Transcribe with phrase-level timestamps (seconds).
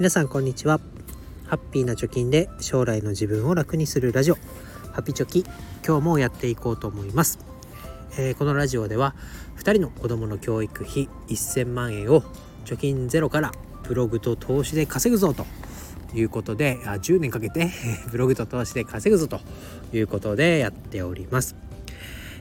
[0.00, 0.80] 皆さんこんにちは。
[1.44, 4.38] ハッピーな貯金で将来の自分を楽にするラジオ。
[4.92, 5.44] ハピチョキ
[5.86, 7.38] 今日もやっていこうと思います、
[8.18, 9.14] えー、このラジオでは
[9.58, 12.22] 2人の子供の教育費1000万円を
[12.64, 13.52] 貯金ゼロから
[13.82, 15.44] ブログと投資で稼ぐぞと。
[16.14, 17.70] いうことであ10年かけて
[18.10, 19.38] ブログと投資で稼ぐぞと。
[19.92, 21.56] いうことでやっております、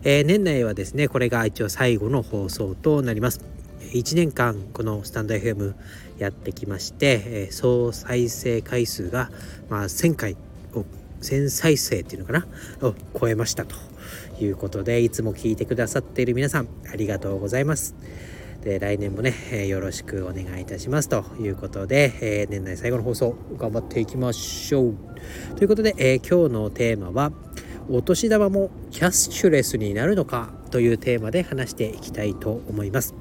[0.03, 3.58] えー、年内はですねこれが一応最後の放送となります。
[3.91, 5.73] 1年間このスタンド FM
[6.17, 9.31] やってきまして、総再生回数が、
[9.69, 10.37] まあ、1000回
[10.73, 10.85] を
[11.21, 12.47] 1000再生っていうのかな？
[12.87, 13.75] を超えましたと
[14.39, 17.95] いうことでいつも聞いてくださっている皆さんありがとうございます。
[18.63, 24.95] で来年もね、よろしくお願いいたしますということで、え、年内最後の放送頑張っていきましょう
[25.55, 27.31] ということで、え、今日のテーマは
[27.89, 33.15] お年玉もキャッシュレスになるのかというテーマで話していきたいと思います。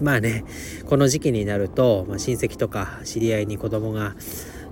[0.00, 0.44] まあね
[0.86, 4.14] この時期になると、まあ、親戚とか知り合いに子供が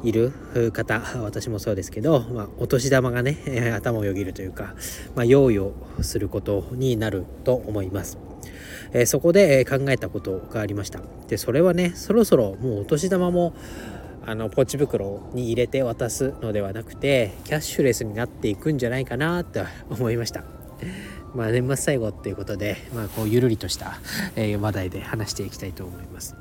[0.02, 0.32] いる
[0.72, 4.74] 方私もそうですけど、まあ、お年玉がね 頭をよぎるというか、
[5.14, 8.18] まあ、用意をすることになると思います。
[8.92, 13.52] えー、そこで考えたことがありましたでそれはねそろそろもうお年玉も
[14.24, 20.44] あのポチ袋に入れて渡すのではなくてキャッシュレスになっていくんじゃないかなと思いました
[21.34, 23.98] まあ、年末最後っていうことで、まあ、こうゆるりとした、
[24.36, 26.36] え話題で話していきたいと思います。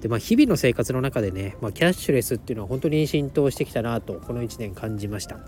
[0.00, 5.38] でまあ、日々の生活の中でね、まあ、キャッシュレスっていうのは本当に浸透してきたなとこの1年感じました。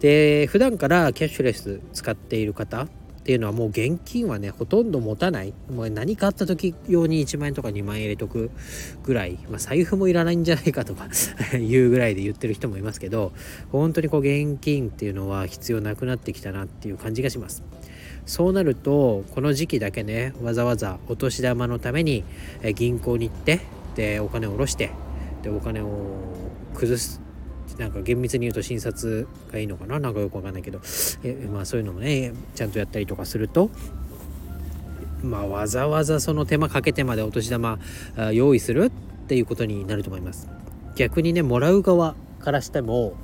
[0.00, 2.88] で普段からキャッシュレス使っている方
[3.24, 5.54] っていうのはもう現金はねほとんど持たない。
[5.74, 8.50] もう何かあった時用に1万円とか2万円入れとく
[9.02, 11.08] ぐらい、まあ、財布もいらないんじゃないかとか
[11.56, 13.32] いうぐらいで言ってる人もいますけど
[13.72, 17.62] 本当にこう現金っていうのは必要なくなってきたなっていう感じがします。
[18.26, 22.24] そうなるとこの時期だけねわざわざお年玉のために
[22.74, 23.60] 銀行に行って
[23.94, 24.90] でお金を下ろして
[25.42, 25.88] でお金を
[26.74, 27.23] 崩す
[27.78, 29.98] なんか厳密に言うと診察がいいのかな？
[29.98, 30.80] なんかよくわかんないけど。
[31.24, 33.70] えまあそういうのもねちゃんとやったりとかすると
[35.22, 37.78] まあわざわざその手間かけてまでお年玉
[38.32, 38.92] 用意する
[39.24, 40.48] っていうことになると思います。
[40.96, 43.14] 逆にねもらう側からしても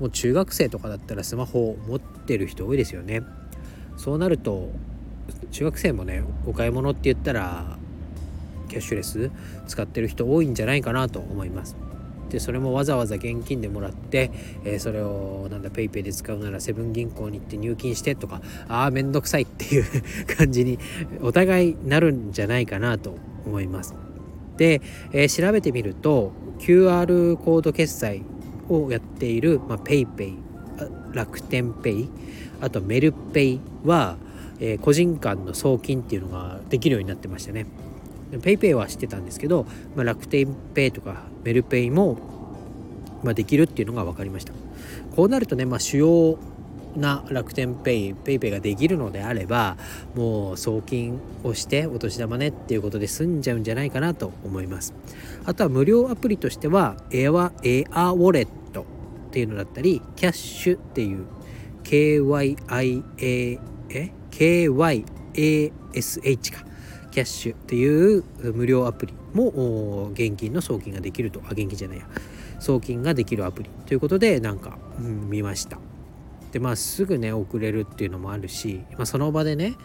[0.00, 3.22] もう中学生とかだったらスマホを持ってる人多いですよね。
[3.96, 4.70] そうなると
[5.52, 7.78] 中学生もねお買い物って言ったら
[8.68, 9.30] キャッシュレス
[9.68, 11.76] 使ってる人多いんじゃないかなと思います。
[12.34, 14.32] でそれもわざわざ現金でもらって、
[14.64, 19.84] えー、それをなんだ PayPay で使うならセブン銀行に行って入金してとかああめんどくさいっていう
[20.36, 20.80] 感じに
[21.22, 23.14] お互いなるんじゃないかなと
[23.46, 23.94] 思います。
[24.56, 28.22] で、えー、調べてみると QR コード決済
[28.68, 30.34] をやっている、まあ、PayPay
[31.12, 32.08] 楽天 Pay
[32.60, 34.16] あとメルペイは、
[34.58, 37.66] えー、個人間の送金っていうのができるようになってましたね。
[38.38, 42.18] PayPay は知ってたんですけど、まあ、楽天ペイとかメルペイも、
[43.22, 44.52] まあ、できるっていうのが分かりました。
[45.14, 46.38] こうなるとね、まあ、主要
[46.96, 49.76] な楽天ペイ PayPay ができるのであれば
[50.14, 54.94] もう送金をしてお年玉ねっていうことで済んじゃうんじゃないかなと思います。
[55.44, 58.86] あとは無料アプリとしてはエアエアウォレット
[59.28, 61.26] っていうのだったりキャッシュっていう
[61.82, 66.64] KYIA え？KYASH か。
[67.14, 72.08] Kyash っていう無料アプリも現金の送金ができるとあ現金じゃないや
[72.58, 73.70] 送金ができるアプリ。
[73.86, 75.78] ということでなんか、うん、見ました。
[76.50, 79.76] でまあすぐね送れるっていうのもあるし、まあ、その場でね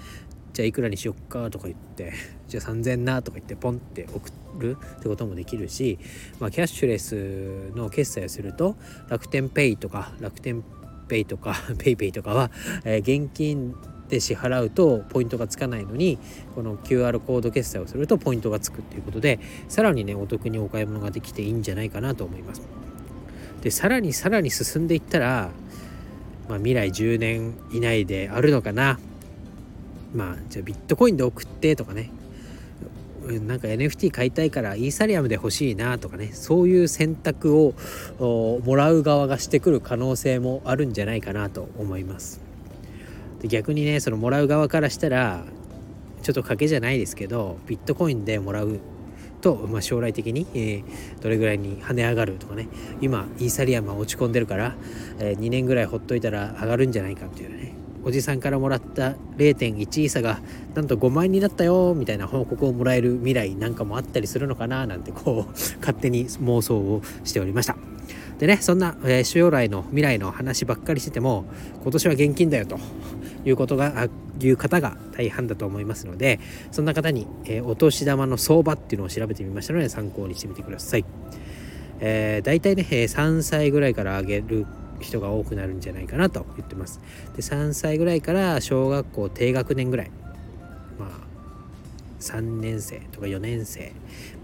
[0.54, 2.14] じゃあいくらにしよっかとか言って
[2.48, 6.00] じゃあ3000なとか言ってポンって送るってこともできるし、
[6.40, 8.76] まあ、キャッシュレスの決済をすると
[9.08, 10.64] 楽天ペイとか楽天
[11.08, 12.50] ペイとか PayPay とかは、
[12.86, 13.76] えー、現金
[14.10, 16.18] で支払うとポイントがつかないのに
[16.56, 22.62] この QR コード決済をするとポイントがつくっていうことでさらにねお得にお買い物ができていいんじゃないかなと思います。
[23.62, 25.52] でさらにさらに進んでいったら、
[26.48, 29.00] まあ、未来10年以内であるのかな
[30.14, 32.10] まあじゃあビットコインで送ってとかね
[33.28, 37.74] なんか NFT 買いたいからイーサリアムで欲しいなとかねそういう選択を
[38.66, 42.49] もらう側がしてくる可能性もあるんじゃないかなと思います。
[43.48, 45.44] 逆にねそのもらう側からしたら
[46.22, 48.80] ちょっと賭けじゃないですけどビットコインでもらう
[49.42, 52.68] と、まあ、将来的に、えー、どれぐらいに跳ね上がるとかね
[53.02, 54.76] 今イーサリアムは落ち込んでるから、
[55.20, 60.40] えー、2年ぐらいほっといたら上がるんじゃないかっていうねおじさんからもらった0.1イーサが
[60.74, 67.76] なんと5万円になったよみたいな報告をもらえる未来なんかもあったりするのかななんてこう勝手に妄想をしておりました。
[68.40, 71.44] でねそんな、えー、将来の未来の話ばっかりしてても
[71.84, 72.80] 今年は現金だよと
[73.46, 74.10] いうことが
[74.40, 76.40] いう方が大半だと思いますので
[76.72, 81.06] そんな方に、えー、お年玉の相場っていうのを調べてみましたので参考にしてみてください。
[82.02, 84.66] えー、大体ねえ3歳ぐらいからあげる
[85.02, 87.00] 人が多くなるんじゃないかなと言ってます。
[87.36, 90.12] で3歳ぐらいから小学校低学年ぐらい。
[90.98, 91.10] まあ
[92.20, 93.94] 3年生とか4年生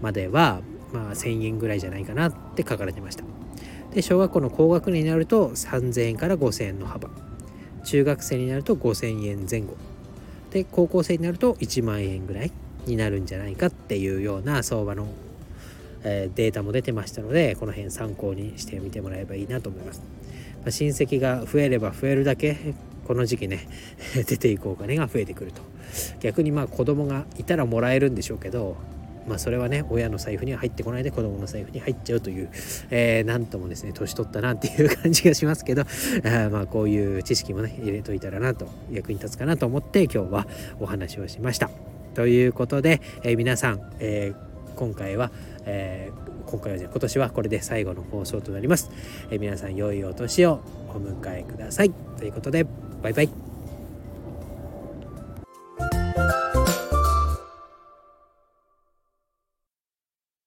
[0.00, 0.60] までは
[0.92, 3.24] まあ1000円ぐらいじゃないかなって書かれてました。
[3.92, 7.08] で小学校の高学年になると3000円から5000円の幅。
[7.86, 9.76] 中学生になると5000円前後
[10.50, 12.52] で高校生になると1万円ぐらい
[12.84, 15.08] になるんじゃないかっていうような相場の、
[16.02, 20.02] え、データも出てましたのでこの辺参考にしてみてもらえばいいなと思います。
[20.64, 22.74] ま、親戚が増えれば増えるだけ
[23.06, 23.68] この時期ね
[24.26, 25.62] 出ていくお金が増えてくると
[26.20, 28.76] 逆にまあ子供がいたらもらえるんでしょうけど
[29.26, 32.50] まあそれはね親の財布には入ってこないで子供の財布に入っちゃうという、
[32.90, 40.46] えー、なんともですね年取ったなっていう感じがしますけどあまあこういう知識もね入れといたらなと役に立つかなと思って今日は
[40.80, 41.70] お話をしました。
[42.14, 45.30] ということで、えー、皆さん、えー、今回は、
[45.66, 48.90] えー、今回はね今年はこれで最後の放送となります、
[49.30, 51.90] え皆さん良いお年をお迎えください。
[52.16, 52.64] ということで
[53.02, 53.45] バイバイ。